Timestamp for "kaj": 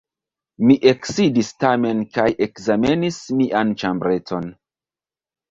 2.15-2.25